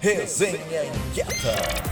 Resenha 0.00 0.58
Inquieta. 1.10 1.90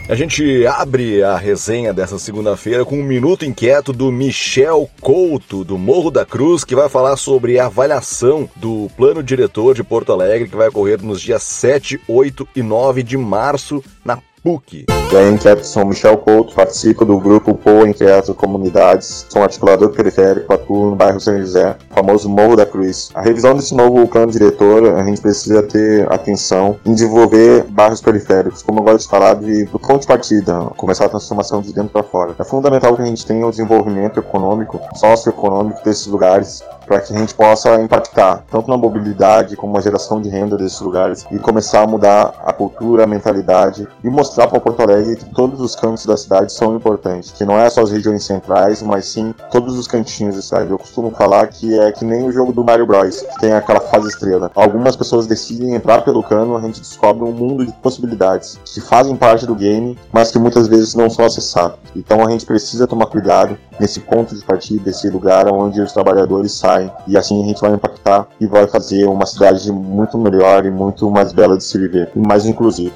A 0.06 0.14
gente 0.14 0.66
abre 0.66 1.22
a 1.22 1.34
resenha 1.38 1.94
dessa 1.94 2.18
segunda-feira 2.18 2.84
com 2.84 3.00
um 3.00 3.02
minuto 3.02 3.46
inquieto 3.46 3.90
do 3.90 4.12
Michel 4.12 4.88
Couto, 5.00 5.64
do 5.64 5.78
Morro 5.78 6.10
da 6.10 6.26
Cruz, 6.26 6.62
que 6.62 6.74
vai 6.74 6.90
falar 6.90 7.16
sobre 7.16 7.58
a 7.58 7.66
avaliação 7.66 8.48
do 8.54 8.90
plano 8.98 9.22
diretor 9.22 9.74
de 9.74 9.82
Porto 9.82 10.12
Alegre, 10.12 10.46
que 10.46 10.56
vai 10.56 10.68
ocorrer 10.68 11.02
nos 11.02 11.22
dias 11.22 11.42
7, 11.42 11.98
8 12.06 12.46
e 12.54 12.62
9 12.62 13.02
de 13.02 13.16
março 13.16 13.82
na 14.04 14.18
PUC. 14.44 14.84
E 15.10 15.16
aí, 15.16 15.30
Inquieto, 15.30 15.64
sou 15.64 15.86
Michel 15.86 16.18
Couto, 16.18 16.54
participo 16.54 17.04
do 17.04 17.18
grupo 17.18 17.54
POA 17.54 17.88
Inquieto 17.88 18.34
Comunidades, 18.34 19.24
sou 19.30 19.40
um 19.40 19.44
articulador 19.44 19.88
periférico, 19.90 20.52
atuo 20.52 20.90
no 20.90 20.96
bairro 20.96 21.18
São 21.18 21.38
José, 21.38 21.76
famoso 21.90 22.28
Morro 22.28 22.56
da 22.56 22.66
Cruz. 22.66 23.10
A 23.14 23.22
revisão 23.22 23.54
desse 23.54 23.74
novo 23.74 24.06
plano 24.06 24.30
diretor, 24.30 24.96
a 24.96 25.04
gente 25.04 25.20
precisa 25.20 25.62
ter 25.62 26.12
atenção 26.12 26.76
em 26.84 26.92
desenvolver 26.92 27.64
bairros 27.70 28.02
periféricos, 28.02 28.60
como 28.60 28.80
eu 28.80 28.82
gosto 28.82 29.04
de 29.04 29.08
falar, 29.08 29.34
de, 29.34 29.64
do 29.64 29.78
ponto 29.78 30.00
de 30.00 30.06
partida, 30.06 30.52
começar 30.76 31.06
a 31.06 31.08
transformação 31.08 31.62
de 31.62 31.72
dentro 31.72 31.90
para 31.90 32.02
fora. 32.02 32.34
É 32.38 32.44
fundamental 32.44 32.94
que 32.96 33.02
a 33.02 33.06
gente 33.06 33.24
tenha 33.24 33.46
o 33.46 33.50
desenvolvimento 33.50 34.18
econômico, 34.18 34.78
socioeconômico 34.94 35.82
desses 35.84 36.06
lugares, 36.06 36.62
para 36.86 37.00
que 37.00 37.14
a 37.14 37.18
gente 37.18 37.34
possa 37.34 37.80
impactar 37.80 38.44
tanto 38.50 38.68
na 38.68 38.76
mobilidade 38.76 39.56
como 39.56 39.72
na 39.72 39.80
geração 39.80 40.20
de 40.20 40.28
renda 40.28 40.56
desses 40.56 40.80
lugares 40.80 41.24
e 41.30 41.38
começar 41.38 41.82
a 41.82 41.86
mudar 41.86 42.34
a 42.44 42.52
cultura, 42.52 43.04
a 43.04 43.06
mentalidade 43.06 43.88
e 44.02 44.10
mostrar 44.10 44.33
para 44.34 44.60
Porto 44.60 44.80
Alegre 44.82 45.16
que 45.16 45.24
todos 45.26 45.60
os 45.60 45.76
cantos 45.76 46.04
da 46.06 46.16
cidade 46.16 46.52
são 46.52 46.76
importantes, 46.76 47.30
que 47.30 47.44
não 47.44 47.58
é 47.58 47.68
só 47.70 47.82
as 47.82 47.90
regiões 47.90 48.24
centrais, 48.24 48.82
mas 48.82 49.06
sim 49.06 49.34
todos 49.50 49.78
os 49.78 49.86
cantinhos 49.86 50.36
da 50.36 50.42
cidade. 50.42 50.70
Eu 50.70 50.78
costumo 50.78 51.10
falar 51.10 51.46
que 51.46 51.78
é 51.78 51.92
que 51.92 52.04
nem 52.04 52.26
o 52.26 52.32
jogo 52.32 52.52
do 52.52 52.64
Mario 52.64 52.86
Bros, 52.86 53.22
que 53.22 53.40
tem 53.40 53.52
aquela 53.52 53.80
fase 53.80 54.08
estrela. 54.08 54.50
Algumas 54.54 54.96
pessoas 54.96 55.26
decidem 55.26 55.74
entrar 55.74 56.02
pelo 56.02 56.22
cano, 56.22 56.56
a 56.56 56.60
gente 56.60 56.80
descobre 56.80 57.24
um 57.24 57.32
mundo 57.32 57.64
de 57.64 57.72
possibilidades 57.74 58.58
que 58.64 58.80
fazem 58.80 59.16
parte 59.16 59.46
do 59.46 59.54
game, 59.54 59.98
mas 60.12 60.30
que 60.30 60.38
muitas 60.38 60.66
vezes 60.66 60.94
não 60.94 61.08
são 61.08 61.24
acessadas. 61.24 61.76
Então 61.94 62.26
a 62.26 62.30
gente 62.30 62.44
precisa 62.44 62.86
tomar 62.86 63.06
cuidado 63.06 63.56
nesse 63.78 64.00
ponto 64.00 64.34
de 64.34 64.44
partida, 64.44 64.90
esse 64.90 65.08
lugar 65.08 65.46
onde 65.52 65.80
os 65.80 65.92
trabalhadores 65.92 66.52
saem. 66.52 66.90
E 67.06 67.16
assim 67.16 67.42
a 67.42 67.46
gente 67.46 67.60
vai 67.60 67.72
impactar 67.72 68.26
e 68.40 68.46
vai 68.46 68.66
fazer 68.66 69.06
uma 69.06 69.26
cidade 69.26 69.70
muito 69.70 70.18
melhor 70.18 70.64
e 70.64 70.70
muito 70.70 71.10
mais 71.10 71.32
bela 71.32 71.56
de 71.56 71.64
se 71.64 71.78
viver, 71.78 72.10
e 72.14 72.18
mais 72.18 72.46
inclusiva. 72.46 72.94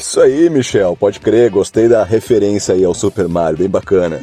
Isso 0.00 0.18
aí, 0.18 0.48
Michel, 0.48 0.96
pode 0.96 1.20
crer, 1.20 1.50
gostei 1.50 1.86
da 1.86 2.02
referência 2.02 2.74
aí 2.74 2.82
ao 2.82 2.94
Super 2.94 3.28
Mario, 3.28 3.58
bem 3.58 3.68
bacana. 3.68 4.18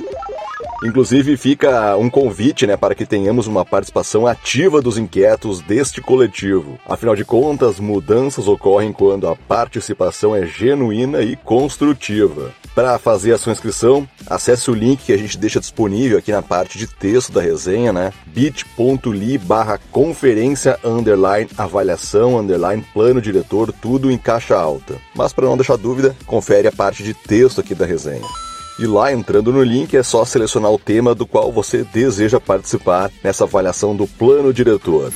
Inclusive 0.84 1.36
fica 1.38 1.98
um 1.98 2.10
convite, 2.10 2.68
né, 2.68 2.78
para 2.78 2.94
que 2.94 3.06
tenhamos 3.06 3.48
uma 3.48 3.66
participação 3.66 4.28
ativa 4.28 4.82
dos 4.82 4.98
inquietos 4.98 5.60
deste 5.60 6.02
coletivo. 6.02 6.78
Afinal 6.86 7.16
de 7.16 7.26
contas, 7.26 7.80
mudanças 7.80 8.48
ocorrem 8.48 8.94
quando 8.94 9.28
a 9.28 9.36
participação 9.36 10.36
é 10.36 10.46
genuína 10.46 11.22
e 11.22 11.36
construtiva. 11.36 12.54
Para 12.76 13.00
fazer 13.00 13.34
a 13.34 13.40
sua 13.40 13.54
inscrição, 13.54 14.08
acesse 14.28 14.70
o 14.70 14.76
link 14.76 15.04
que 15.04 15.14
a 15.14 15.18
gente 15.18 15.36
deixa 15.36 15.60
disponível 15.60 16.20
aqui 16.20 16.32
na 16.32 16.44
parte 16.44 16.78
de 16.78 16.86
texto 16.86 17.32
da 17.32 17.42
resenha, 17.42 17.92
né? 17.92 18.14
bit.ly 18.28 19.40
barra 19.40 19.80
conferência 19.92 20.78
underline 20.84 21.50
avaliação 21.58 22.38
underline 22.38 22.86
plano 22.94 23.20
diretor, 23.20 23.74
tudo 23.74 24.12
em 24.12 24.18
caixa 24.18 24.56
alta. 24.56 24.96
Mas 25.16 25.34
para 25.34 25.46
não 25.46 25.58
deixar 25.58 25.76
dúvida, 25.76 26.16
confere 26.28 26.68
a 26.68 26.72
parte 26.72 27.02
de 27.02 27.16
texto 27.16 27.62
aqui 27.62 27.74
da 27.74 27.86
resenha. 27.86 28.47
E 28.80 28.86
lá, 28.86 29.12
entrando 29.12 29.52
no 29.52 29.64
link, 29.64 29.96
é 29.96 30.04
só 30.04 30.24
selecionar 30.24 30.72
o 30.72 30.78
tema 30.78 31.16
do 31.16 31.26
qual 31.26 31.52
você 31.52 31.84
deseja 31.84 32.40
participar 32.40 33.12
nessa 33.24 33.44
avaliação 33.44 33.96
do 33.96 34.06
plano 34.06 34.54
diretor. 34.54 35.12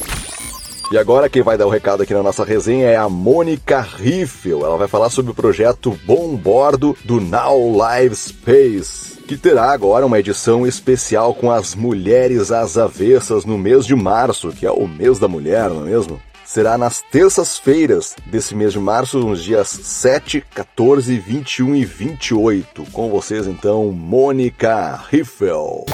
E 0.92 0.98
agora 0.98 1.30
quem 1.30 1.42
vai 1.42 1.58
dar 1.58 1.68
o 1.68 1.70
recado 1.70 2.04
aqui 2.04 2.14
na 2.14 2.24
nossa 2.24 2.44
resenha 2.44 2.88
é 2.88 2.98
a 2.98 3.08
Mônica 3.08 3.80
Riffel. 3.80 4.66
Ela 4.66 4.78
vai 4.78 4.88
falar 4.88 5.10
sobre 5.10 5.32
o 5.32 5.36
projeto 5.36 5.98
Bom 6.06 6.36
Bordo 6.36 6.98
do 7.06 7.22
Now 7.22 7.76
Live 7.78 8.16
Space 8.16 9.12
que 9.32 9.38
terá 9.38 9.72
agora 9.72 10.06
uma 10.06 10.20
edição 10.20 10.68
especial 10.68 11.34
com 11.34 11.50
as 11.50 11.74
mulheres 11.74 12.52
às 12.52 12.78
avessas 12.78 13.46
no 13.46 13.58
mês 13.58 13.86
de 13.86 13.96
março, 13.96 14.52
que 14.52 14.66
é 14.66 14.72
o 14.72 14.86
mês 14.86 15.20
da 15.20 15.28
mulher, 15.30 15.70
não 15.70 15.88
é 15.88 15.92
mesmo? 15.92 16.22
Será 16.52 16.78
nas 16.78 17.02
terças-feiras 17.10 18.14
desse 18.26 18.54
mês 18.54 18.74
de 18.74 18.80
março, 18.80 19.18
nos 19.20 19.42
dias 19.42 19.70
7, 19.70 20.44
14, 20.54 21.18
21 21.18 21.76
e 21.76 21.86
28. 21.86 22.84
Com 22.92 23.10
vocês 23.10 23.48
então, 23.48 23.90
Mônica 23.94 25.00
Riffel. 25.10 25.86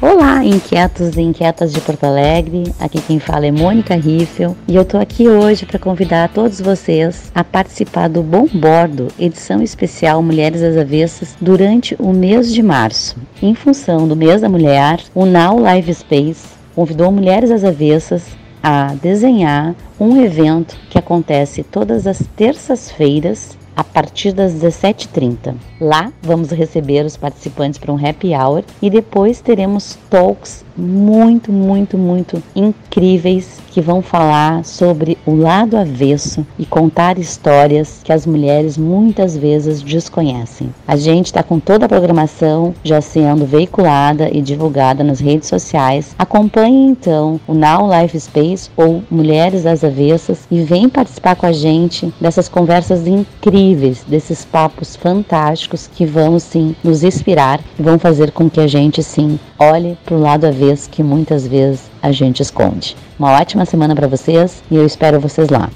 Olá, 0.00 0.44
inquietos 0.44 1.16
e 1.16 1.22
inquietas 1.22 1.72
de 1.72 1.80
Porto 1.80 2.04
Alegre. 2.04 2.72
Aqui 2.78 3.00
quem 3.00 3.18
fala 3.18 3.46
é 3.46 3.50
Mônica 3.50 3.96
Riffel 3.96 4.56
e 4.68 4.76
eu 4.76 4.84
tô 4.84 4.96
aqui 4.98 5.28
hoje 5.28 5.66
para 5.66 5.80
convidar 5.80 6.28
todos 6.28 6.60
vocês 6.60 7.32
a 7.34 7.42
participar 7.42 8.08
do 8.08 8.22
Bom 8.22 8.46
Bordo, 8.46 9.08
edição 9.18 9.60
especial 9.60 10.22
Mulheres 10.22 10.62
às 10.62 10.76
Avessas, 10.76 11.34
durante 11.40 11.96
o 11.98 12.12
mês 12.12 12.54
de 12.54 12.62
março. 12.62 13.16
Em 13.42 13.56
função 13.56 14.06
do 14.06 14.14
mês 14.14 14.42
da 14.42 14.48
mulher, 14.48 15.00
o 15.12 15.26
Now 15.26 15.58
Live 15.58 15.92
Space 15.92 16.46
convidou 16.76 17.10
Mulheres 17.10 17.50
às 17.50 17.64
Avessas 17.64 18.43
a 18.66 18.94
desenhar 18.94 19.74
um 20.00 20.24
evento 20.24 20.74
que 20.88 20.98
acontece 20.98 21.62
todas 21.62 22.06
as 22.06 22.26
terças-feiras 22.34 23.58
a 23.76 23.82
partir 23.82 24.32
das 24.32 24.52
17h30. 24.54 25.54
Lá 25.80 26.12
vamos 26.22 26.50
receber 26.50 27.04
os 27.04 27.16
participantes 27.16 27.78
para 27.78 27.92
um 27.92 28.06
happy 28.06 28.34
hour 28.34 28.62
e 28.80 28.88
depois 28.88 29.40
teremos 29.40 29.98
talks 30.08 30.64
muito, 30.76 31.52
muito, 31.52 31.96
muito 31.96 32.42
incríveis 32.54 33.60
que 33.70 33.80
vão 33.80 34.02
falar 34.02 34.64
sobre 34.64 35.18
o 35.26 35.34
lado 35.34 35.76
avesso 35.76 36.46
e 36.58 36.64
contar 36.64 37.18
histórias 37.18 38.00
que 38.04 38.12
as 38.12 38.26
mulheres 38.26 38.78
muitas 38.78 39.36
vezes 39.36 39.82
desconhecem. 39.82 40.72
A 40.86 40.96
gente 40.96 41.26
está 41.26 41.42
com 41.42 41.58
toda 41.58 41.86
a 41.86 41.88
programação 41.88 42.74
já 42.84 43.00
sendo 43.00 43.44
veiculada 43.44 44.28
e 44.30 44.40
divulgada 44.40 45.02
nas 45.02 45.20
redes 45.20 45.48
sociais. 45.48 46.14
Acompanhe 46.18 46.86
então 46.86 47.40
o 47.46 47.54
Now 47.54 47.88
Life 47.90 48.18
Space 48.18 48.70
ou 48.76 49.02
Mulheres 49.10 49.66
às 49.66 49.82
Avessas 49.82 50.46
e 50.50 50.62
vem 50.62 50.88
participar 50.88 51.36
com 51.36 51.46
a 51.46 51.52
gente 51.52 52.12
dessas 52.20 52.48
conversas 52.48 53.06
incríveis, 53.06 53.63
desses 54.06 54.44
papos 54.44 54.96
fantásticos 54.96 55.88
que 55.94 56.04
vão 56.04 56.38
sim 56.38 56.74
nos 56.84 57.02
inspirar 57.02 57.60
e 57.78 57.82
vão 57.82 57.98
fazer 57.98 58.32
com 58.32 58.50
que 58.50 58.60
a 58.60 58.66
gente 58.66 59.02
sim 59.02 59.38
olhe 59.58 59.96
para 60.04 60.14
o 60.14 60.20
lado 60.20 60.46
avesso 60.46 60.90
que 60.90 61.02
muitas 61.02 61.46
vezes 61.46 61.90
a 62.02 62.12
gente 62.12 62.42
esconde. 62.42 62.96
Uma 63.18 63.32
ótima 63.32 63.64
semana 63.64 63.94
para 63.94 64.08
vocês 64.08 64.62
e 64.70 64.76
eu 64.76 64.84
espero 64.84 65.20
vocês 65.20 65.48
lá. 65.48 65.70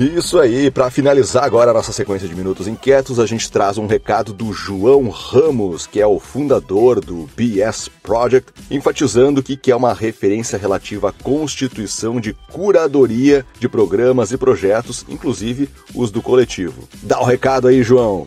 Isso 0.00 0.38
aí, 0.38 0.70
para 0.70 0.90
finalizar 0.90 1.44
agora 1.44 1.72
a 1.72 1.74
nossa 1.74 1.92
sequência 1.92 2.26
de 2.26 2.34
minutos 2.34 2.66
inquietos, 2.66 3.20
a 3.20 3.26
gente 3.26 3.52
traz 3.52 3.76
um 3.76 3.86
recado 3.86 4.32
do 4.32 4.50
João 4.50 5.10
Ramos, 5.10 5.86
que 5.86 6.00
é 6.00 6.06
o 6.06 6.18
fundador 6.18 7.04
do 7.04 7.28
BS 7.36 7.90
Project, 8.02 8.50
enfatizando 8.70 9.42
que, 9.42 9.58
que 9.58 9.70
é 9.70 9.76
uma 9.76 9.92
referência 9.92 10.56
relativa 10.56 11.10
à 11.10 11.12
constituição 11.12 12.18
de 12.18 12.32
curadoria 12.50 13.44
de 13.58 13.68
programas 13.68 14.32
e 14.32 14.38
projetos, 14.38 15.04
inclusive 15.06 15.68
os 15.94 16.10
do 16.10 16.22
coletivo. 16.22 16.88
Dá 17.02 17.20
o 17.20 17.24
recado 17.24 17.68
aí, 17.68 17.82
João. 17.82 18.26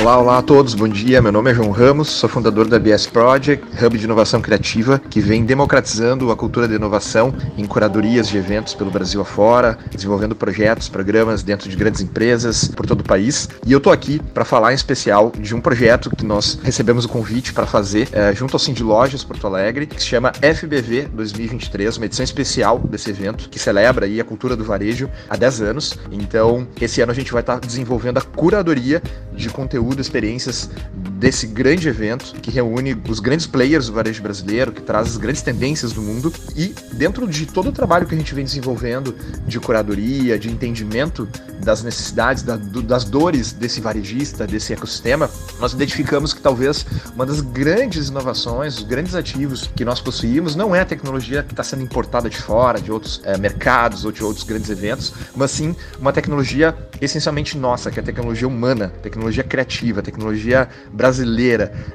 Olá, 0.00 0.18
olá 0.18 0.38
a 0.38 0.42
todos, 0.42 0.72
bom 0.72 0.88
dia. 0.88 1.20
Meu 1.20 1.30
nome 1.30 1.50
é 1.50 1.54
João 1.54 1.70
Ramos, 1.72 2.08
sou 2.08 2.26
fundador 2.26 2.66
da 2.66 2.78
BS 2.78 3.06
Project, 3.06 3.62
hub 3.84 3.98
de 3.98 4.04
inovação 4.04 4.40
criativa 4.40 4.98
que 4.98 5.20
vem 5.20 5.44
democratizando 5.44 6.32
a 6.32 6.36
cultura 6.36 6.66
de 6.66 6.74
inovação 6.74 7.34
em 7.58 7.66
curadorias 7.66 8.26
de 8.26 8.38
eventos 8.38 8.72
pelo 8.72 8.90
Brasil 8.90 9.20
afora, 9.20 9.76
desenvolvendo 9.90 10.34
projetos, 10.34 10.88
programas 10.88 11.42
dentro 11.42 11.68
de 11.68 11.76
grandes 11.76 12.00
empresas 12.00 12.66
por 12.68 12.86
todo 12.86 13.02
o 13.02 13.04
país. 13.04 13.46
E 13.66 13.72
eu 13.72 13.76
estou 13.76 13.92
aqui 13.92 14.18
para 14.32 14.42
falar 14.42 14.72
em 14.72 14.74
especial 14.74 15.32
de 15.38 15.54
um 15.54 15.60
projeto 15.60 16.08
que 16.16 16.24
nós 16.24 16.58
recebemos 16.62 17.04
o 17.04 17.08
convite 17.08 17.52
para 17.52 17.66
fazer 17.66 18.08
é, 18.12 18.34
junto 18.34 18.54
ao 18.54 18.58
Cindy 18.58 18.82
Lojas 18.82 19.22
Porto 19.22 19.46
Alegre, 19.46 19.86
que 19.86 20.00
se 20.00 20.08
chama 20.08 20.32
FBV 20.32 21.10
2023, 21.12 21.98
uma 21.98 22.06
edição 22.06 22.24
especial 22.24 22.78
desse 22.78 23.10
evento 23.10 23.50
que 23.50 23.58
celebra 23.58 24.06
aí 24.06 24.18
a 24.18 24.24
cultura 24.24 24.56
do 24.56 24.64
varejo 24.64 25.10
há 25.28 25.36
10 25.36 25.60
anos. 25.60 25.98
Então, 26.10 26.66
esse 26.80 27.02
ano 27.02 27.12
a 27.12 27.14
gente 27.14 27.30
vai 27.30 27.42
estar 27.42 27.58
tá 27.58 27.66
desenvolvendo 27.66 28.16
a 28.16 28.22
curadoria 28.22 29.02
de 29.34 29.50
conteúdo 29.50 29.89
conteúdo, 29.90 30.00
experiências 30.00 30.70
desse 31.20 31.46
grande 31.46 31.86
evento 31.86 32.34
que 32.40 32.50
reúne 32.50 32.96
os 33.06 33.20
grandes 33.20 33.46
players 33.46 33.88
do 33.88 33.92
varejo 33.92 34.22
brasileiro, 34.22 34.72
que 34.72 34.80
traz 34.80 35.08
as 35.08 35.16
grandes 35.18 35.42
tendências 35.42 35.92
do 35.92 36.00
mundo. 36.00 36.32
E 36.56 36.74
dentro 36.94 37.28
de 37.28 37.44
todo 37.44 37.68
o 37.68 37.72
trabalho 37.72 38.06
que 38.06 38.14
a 38.14 38.18
gente 38.18 38.34
vem 38.34 38.42
desenvolvendo 38.42 39.14
de 39.46 39.60
curadoria, 39.60 40.38
de 40.38 40.50
entendimento 40.50 41.28
das 41.62 41.82
necessidades, 41.82 42.42
da, 42.42 42.56
do, 42.56 42.80
das 42.80 43.04
dores 43.04 43.52
desse 43.52 43.82
varejista, 43.82 44.46
desse 44.46 44.72
ecossistema, 44.72 45.28
nós 45.60 45.74
identificamos 45.74 46.32
que 46.32 46.40
talvez 46.40 46.86
uma 47.14 47.26
das 47.26 47.42
grandes 47.42 48.08
inovações, 48.08 48.78
os 48.78 48.84
grandes 48.84 49.14
ativos 49.14 49.70
que 49.76 49.84
nós 49.84 50.00
possuímos 50.00 50.56
não 50.56 50.74
é 50.74 50.80
a 50.80 50.86
tecnologia 50.86 51.42
que 51.42 51.52
está 51.52 51.62
sendo 51.62 51.82
importada 51.82 52.30
de 52.30 52.38
fora, 52.38 52.80
de 52.80 52.90
outros 52.90 53.20
é, 53.24 53.36
mercados 53.36 54.06
ou 54.06 54.12
de 54.12 54.24
outros 54.24 54.44
grandes 54.44 54.70
eventos, 54.70 55.12
mas 55.36 55.50
sim 55.50 55.76
uma 56.00 56.14
tecnologia 56.14 56.74
essencialmente 56.98 57.58
nossa, 57.58 57.90
que 57.90 58.00
é 58.00 58.02
a 58.02 58.06
tecnologia 58.06 58.48
humana, 58.48 58.90
tecnologia 59.02 59.44
criativa, 59.44 60.00
tecnologia 60.00 60.66
brasileira, 60.90 61.09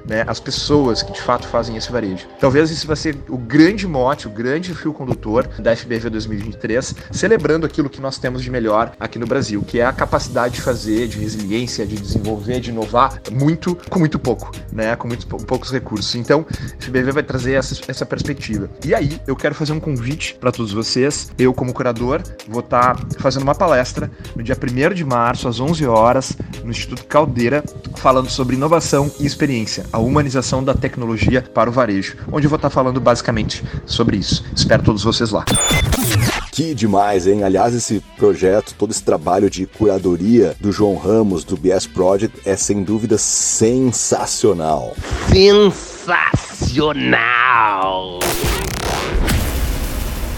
né? 0.06 0.24
As 0.28 0.40
pessoas 0.40 1.02
que 1.02 1.12
de 1.12 1.22
fato 1.22 1.48
fazem 1.48 1.78
esse 1.78 1.92
varejo. 1.92 2.28
Talvez 2.40 2.72
esse 2.72 2.86
vai 2.86 2.96
ser 2.96 3.18
o 3.30 3.38
grande 3.38 3.88
mote, 3.88 4.28
o 4.28 4.30
grande 4.30 4.74
fio 4.74 4.94
condutor 4.94 5.48
da 5.60 5.76
FBV 5.76 6.10
2023, 6.10 6.96
celebrando 7.12 7.66
aquilo 7.66 7.90
que 7.90 8.02
nós 8.02 8.18
temos 8.18 8.44
de 8.44 8.50
melhor 8.50 8.92
aqui 9.00 9.18
no 9.18 9.26
Brasil, 9.26 9.62
que 9.62 9.80
é 9.80 9.86
a 9.86 9.94
capacidade 9.94 10.56
de 10.56 10.62
fazer, 10.62 11.08
de 11.08 11.20
resiliência, 11.20 11.86
de 11.86 11.96
desenvolver, 11.96 12.60
de 12.60 12.70
inovar 12.70 13.22
muito 13.32 13.78
com 13.90 14.00
muito 14.00 14.20
pouco, 14.20 14.52
né? 14.72 14.96
Com 14.96 15.08
muito 15.08 15.28
poucos 15.28 15.72
recursos. 15.72 16.16
Então, 16.16 16.46
a 16.50 16.84
FBV 16.84 17.12
vai 17.12 17.24
trazer 17.24 17.54
essa, 17.54 17.80
essa 17.88 18.06
perspectiva. 18.06 18.70
E 18.86 18.94
aí, 18.94 19.20
eu 19.28 19.36
quero 19.36 19.56
fazer 19.56 19.74
um 19.74 19.80
convite 19.80 20.36
para 20.40 20.52
todos 20.52 20.74
vocês. 20.74 21.32
Eu, 21.38 21.54
como 21.54 21.74
curador, 21.74 22.22
vou 22.48 22.62
estar 22.62 22.96
tá 22.96 23.08
fazendo 23.20 23.44
uma 23.44 23.56
palestra 23.56 24.12
no 24.36 24.44
dia 24.44 24.56
1 24.56 24.94
de 24.94 25.04
março, 25.04 25.48
às 25.48 25.60
11 25.60 25.86
horas, 25.86 26.38
no 26.66 26.72
Instituto 26.72 27.06
Caldeira, 27.06 27.64
falando 27.96 28.30
sobre 28.30 28.56
inovação 28.56 29.12
e 29.20 29.26
experiência, 29.26 29.86
a 29.94 30.00
humanização 30.00 30.64
da 30.64 30.74
tecnologia 30.74 31.42
para 31.42 31.70
o 31.70 31.74
varejo, 31.74 32.18
onde 32.32 32.46
eu 32.48 32.50
vou 32.50 32.58
estar 32.58 32.70
falando 32.70 33.00
basicamente 33.00 33.64
sobre 33.86 34.18
isso. 34.18 34.44
Espero 34.56 34.84
todos 34.84 35.04
vocês 35.04 35.32
lá. 35.32 35.46
Que 36.52 36.74
demais, 36.74 37.28
hein? 37.28 37.44
Aliás, 37.44 37.76
esse 37.76 38.02
projeto, 38.18 38.74
todo 38.78 38.92
esse 38.92 39.04
trabalho 39.04 39.50
de 39.50 39.66
curadoria 39.66 40.56
do 40.60 40.72
João 40.72 40.96
Ramos, 40.96 41.44
do 41.44 41.58
BS 41.58 41.86
Project, 41.86 42.40
é 42.46 42.56
sem 42.56 42.82
dúvida 42.82 43.18
sensacional. 43.18 44.96
Sensacional! 45.30 46.96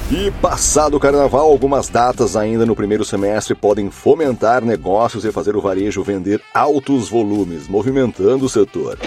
E 0.10 0.32
passado 0.42 0.96
o 0.96 1.00
carnaval, 1.02 1.50
algumas 1.50 1.90
datas 1.90 2.38
ainda 2.38 2.66
no 2.66 2.74
primeiro 2.74 3.04
semestre 3.04 3.54
podem 3.54 3.92
fomentar 3.92 4.64
negócios 4.64 5.26
e 5.26 5.34
fazer 5.34 5.54
o 5.58 5.62
varejo 5.62 6.02
vender 6.02 6.42
altos 6.54 7.10
volumes, 7.10 7.68
movimentando 7.68 8.46
o 8.46 8.50
setor. 8.50 8.98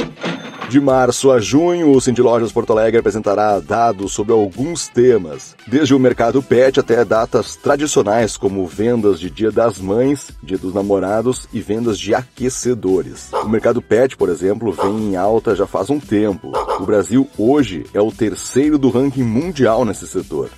De 0.69 0.79
março 0.79 1.33
a 1.33 1.41
junho, 1.41 1.91
o 1.91 2.01
Cindy 2.03 2.21
Lojas 2.21 2.53
Porto 2.53 2.73
Alegre 2.73 3.01
apresentará 3.01 3.59
dados 3.59 4.13
sobre 4.13 4.35
alguns 4.35 4.89
temas, 4.89 5.57
desde 5.67 5.95
o 5.95 5.99
mercado 5.99 6.43
pet 6.43 6.79
até 6.79 7.03
datas 7.03 7.57
tradicionais 7.57 8.37
como 8.37 8.65
vendas 8.67 9.19
de 9.19 9.31
Dia 9.31 9.51
das 9.51 9.81
Mães, 9.81 10.31
Dia 10.43 10.59
dos 10.59 10.75
Namorados 10.75 11.49
e 11.51 11.61
vendas 11.61 11.99
de 11.99 12.15
aquecedores. 12.15 13.31
O 13.33 13.49
mercado 13.49 13.81
pet, 13.81 14.19
por 14.19 14.29
exemplo, 14.29 14.71
vem 14.71 15.13
em 15.13 15.17
alta 15.17 15.57
já 15.57 15.67
faz 15.67 15.89
um 15.89 15.99
tempo. 15.99 16.53
O 16.79 16.85
Brasil 16.85 17.27
hoje 17.39 17.87
é 17.95 18.01
o 18.03 18.13
terceiro 18.13 18.79
do 18.79 18.91
ranking 18.91 19.25
mundial 19.25 19.85
nesse 19.87 20.07
setor. 20.07 20.51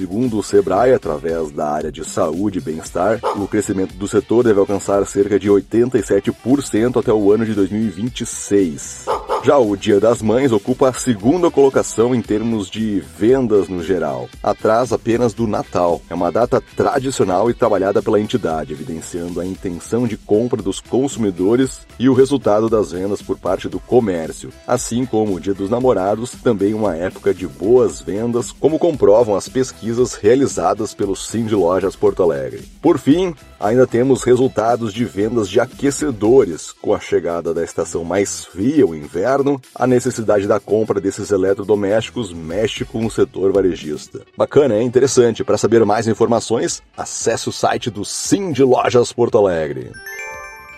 Segundo 0.00 0.38
o 0.38 0.42
Sebrae, 0.42 0.94
através 0.94 1.50
da 1.50 1.68
área 1.68 1.92
de 1.92 2.02
saúde 2.06 2.56
e 2.56 2.62
bem-estar, 2.62 3.20
o 3.36 3.46
crescimento 3.46 3.92
do 3.96 4.08
setor 4.08 4.42
deve 4.42 4.58
alcançar 4.58 5.06
cerca 5.06 5.38
de 5.38 5.50
87% 5.50 6.98
até 6.98 7.12
o 7.12 7.30
ano 7.30 7.44
de 7.44 7.52
2026. 7.52 9.04
Já 9.42 9.56
o 9.56 9.74
Dia 9.74 9.98
das 9.98 10.20
Mães 10.20 10.52
ocupa 10.52 10.90
a 10.90 10.92
segunda 10.92 11.50
colocação 11.50 12.14
em 12.14 12.20
termos 12.20 12.68
de 12.68 13.00
vendas 13.00 13.70
no 13.70 13.82
geral, 13.82 14.28
atrás 14.42 14.92
apenas 14.92 15.32
do 15.32 15.46
Natal. 15.46 16.02
É 16.10 16.14
uma 16.14 16.30
data 16.30 16.62
tradicional 16.76 17.48
e 17.48 17.54
trabalhada 17.54 18.02
pela 18.02 18.20
entidade, 18.20 18.74
evidenciando 18.74 19.40
a 19.40 19.46
intenção 19.46 20.06
de 20.06 20.18
compra 20.18 20.60
dos 20.62 20.78
consumidores 20.78 21.80
e 21.98 22.06
o 22.06 22.12
resultado 22.12 22.68
das 22.68 22.92
vendas 22.92 23.22
por 23.22 23.38
parte 23.38 23.66
do 23.66 23.80
comércio. 23.80 24.52
Assim 24.66 25.06
como 25.06 25.34
o 25.34 25.40
Dia 25.40 25.54
dos 25.54 25.70
Namorados, 25.70 26.32
também 26.32 26.74
uma 26.74 26.94
época 26.94 27.32
de 27.32 27.48
boas 27.48 28.02
vendas, 28.02 28.52
como 28.52 28.78
comprovam 28.78 29.34
as 29.34 29.48
pesquisas 29.48 30.16
realizadas 30.16 30.92
pelo 30.92 31.16
Sim 31.16 31.46
de 31.46 31.54
Lojas 31.54 31.96
Porto 31.96 32.22
Alegre. 32.22 32.62
Por 32.82 32.98
fim, 32.98 33.34
ainda 33.60 33.86
temos 33.86 34.24
resultados 34.24 34.92
de 34.92 35.04
vendas 35.04 35.48
de 35.48 35.60
aquecedores, 35.60 36.72
com 36.72 36.94
a 36.94 36.98
chegada 36.98 37.52
da 37.52 37.62
estação 37.62 38.02
mais 38.02 38.44
fria, 38.46 38.86
o 38.86 38.94
inverno 38.94 39.60
a 39.74 39.86
necessidade 39.86 40.46
da 40.46 40.58
compra 40.58 41.00
desses 41.00 41.30
eletrodomésticos 41.30 42.32
mexe 42.32 42.84
com 42.84 43.04
o 43.04 43.10
setor 43.10 43.52
varejista. 43.52 44.22
Bacana, 44.36 44.74
é 44.74 44.82
interessante. 44.82 45.44
Para 45.44 45.58
saber 45.58 45.84
mais 45.84 46.08
informações, 46.08 46.82
acesse 46.96 47.48
o 47.48 47.52
site 47.52 47.90
do 47.90 48.04
Sim 48.04 48.52
de 48.52 48.62
Lojas 48.62 49.12
Porto 49.12 49.38
Alegre. 49.38 49.92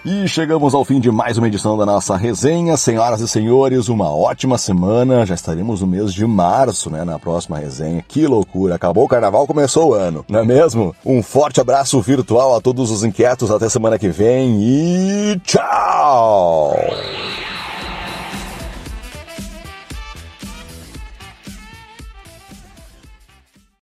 E 0.04 0.26
chegamos 0.26 0.75
ao 0.75 0.84
fim 0.84 0.99
de 0.99 1.12
mais 1.12 1.38
uma 1.38 1.46
edição 1.46 1.78
da 1.78 1.87
nossa 1.87 2.16
resenha. 2.16 2.76
Senhoras 2.76 3.20
e 3.20 3.28
senhores, 3.28 3.88
uma 3.88 4.12
ótima 4.12 4.58
semana. 4.58 5.25
Já 5.25 5.37
estaremos 5.37 5.81
no 5.81 5.87
mês 5.87 6.12
de 6.12 6.26
março, 6.26 6.90
né? 6.90 7.04
Na 7.04 7.20
próxima 7.20 7.58
resenha. 7.58 8.04
Que 8.08 8.26
loucura! 8.26 8.75
Acabou 8.75 9.04
o 9.04 9.08
carnaval, 9.08 9.46
começou 9.46 9.90
o 9.90 9.94
ano, 9.94 10.25
não 10.28 10.40
é 10.40 10.44
mesmo? 10.44 10.93
Um 11.06 11.22
forte 11.22 11.60
abraço 11.60 12.00
virtual 12.00 12.56
a 12.56 12.60
todos 12.60 12.90
os 12.90 13.04
inquietos. 13.04 13.50
Até 13.52 13.69
semana 13.69 13.96
que 13.96 14.08
vem 14.08 14.60
e 14.60 15.40
tchau! 15.44 16.75